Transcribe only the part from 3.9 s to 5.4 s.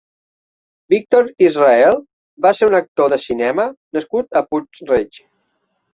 nascut a Puig-reig.